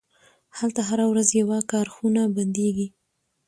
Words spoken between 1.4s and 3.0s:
یوه کارخونه بندیږي